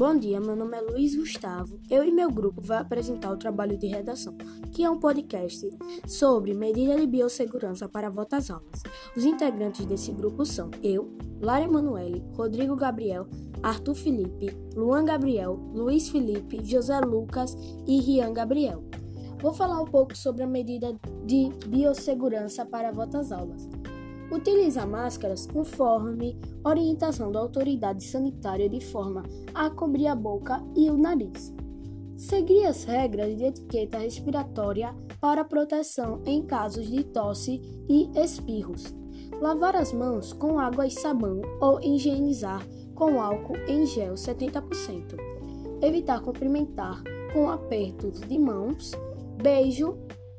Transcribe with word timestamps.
Bom 0.00 0.16
dia, 0.16 0.40
meu 0.40 0.56
nome 0.56 0.78
é 0.78 0.80
Luiz 0.80 1.14
Gustavo. 1.14 1.78
Eu 1.90 2.02
e 2.02 2.10
meu 2.10 2.30
grupo 2.30 2.62
vai 2.62 2.78
apresentar 2.78 3.30
o 3.30 3.36
trabalho 3.36 3.76
de 3.76 3.86
redação, 3.86 4.34
que 4.72 4.82
é 4.82 4.88
um 4.88 4.98
podcast 4.98 5.70
sobre 6.06 6.54
medida 6.54 6.96
de 6.96 7.06
biossegurança 7.06 7.86
para 7.86 8.08
às 8.08 8.50
aulas. 8.50 8.82
Os 9.14 9.26
integrantes 9.26 9.84
desse 9.84 10.10
grupo 10.10 10.46
são 10.46 10.70
eu, 10.82 11.14
Lara 11.38 11.64
Emanuele, 11.64 12.24
Rodrigo 12.32 12.74
Gabriel, 12.76 13.28
Arthur 13.62 13.94
Felipe, 13.94 14.56
Luan 14.74 15.04
Gabriel, 15.04 15.56
Luiz 15.74 16.08
Felipe, 16.08 16.64
José 16.64 16.98
Lucas 17.00 17.54
e 17.86 18.00
Rian 18.00 18.32
Gabriel. 18.32 18.82
Vou 19.42 19.52
falar 19.52 19.82
um 19.82 19.86
pouco 19.86 20.16
sobre 20.16 20.42
a 20.42 20.46
medida 20.46 20.98
de 21.26 21.50
biossegurança 21.68 22.64
para 22.64 22.88
às 22.88 23.30
aulas. 23.30 23.68
Utiliza 24.30 24.86
máscaras 24.86 25.46
conforme 25.46 26.38
orientação 26.64 27.32
da 27.32 27.40
autoridade 27.40 28.04
sanitária 28.04 28.68
de 28.68 28.80
forma 28.80 29.24
a 29.52 29.68
cobrir 29.70 30.06
a 30.06 30.14
boca 30.14 30.62
e 30.76 30.88
o 30.88 30.96
nariz. 30.96 31.52
Seguir 32.16 32.66
as 32.66 32.84
regras 32.84 33.36
de 33.36 33.44
etiqueta 33.44 33.98
respiratória 33.98 34.94
para 35.20 35.44
proteção 35.44 36.22
em 36.24 36.42
casos 36.42 36.88
de 36.88 37.02
tosse 37.02 37.60
e 37.88 38.10
espirros. 38.14 38.94
Lavar 39.40 39.74
as 39.74 39.92
mãos 39.92 40.32
com 40.32 40.58
água 40.58 40.86
e 40.86 40.90
sabão 40.90 41.40
ou 41.60 41.80
higienizar 41.80 42.64
com 42.94 43.20
álcool 43.20 43.56
em 43.66 43.86
gel 43.86 44.14
70%. 44.14 45.16
Evitar 45.82 46.20
cumprimentar 46.20 47.02
com 47.32 47.48
apertos 47.48 48.20
de 48.20 48.38
mãos, 48.38 48.92
beijo 49.42 49.96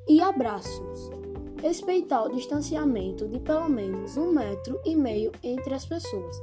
e 0.07 0.21
abraços. 0.21 1.20
Respeitar 1.61 2.23
o 2.23 2.31
distanciamento 2.33 3.27
de 3.27 3.39
pelo 3.39 3.69
menos 3.69 4.17
um 4.17 4.31
metro 4.31 4.79
e 4.83 4.95
meio 4.95 5.31
entre 5.43 5.75
as 5.75 5.85
pessoas. 5.85 6.35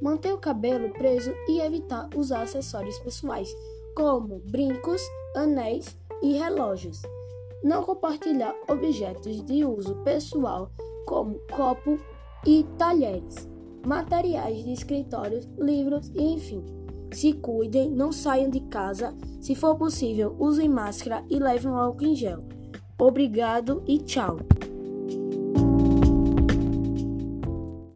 Manter 0.00 0.32
o 0.32 0.38
cabelo 0.38 0.88
preso 0.90 1.34
e 1.46 1.60
evitar 1.60 2.08
usar 2.16 2.42
acessórios 2.42 2.98
pessoais, 2.98 3.54
como 3.94 4.40
brincos, 4.46 5.02
anéis 5.36 5.94
e 6.22 6.32
relógios. 6.32 7.02
Não 7.62 7.82
compartilhar 7.82 8.54
objetos 8.66 9.44
de 9.44 9.66
uso 9.66 9.96
pessoal, 9.96 10.70
como 11.06 11.38
copo 11.52 11.98
e 12.46 12.64
talheres, 12.78 13.46
materiais 13.86 14.64
de 14.64 14.72
escritório, 14.72 15.40
livros 15.58 16.10
e 16.14 16.22
enfim. 16.22 16.64
Se 17.12 17.34
cuidem, 17.34 17.90
não 17.90 18.10
saiam 18.10 18.48
de 18.48 18.60
casa. 18.60 19.14
Se 19.42 19.54
for 19.54 19.76
possível, 19.76 20.34
usem 20.38 20.70
máscara 20.70 21.22
e 21.28 21.38
levem 21.38 21.70
um 21.70 21.76
álcool 21.76 22.06
em 22.06 22.16
gel. 22.16 22.42
Obrigado 22.98 23.82
e 23.86 23.98
tchau. 23.98 24.38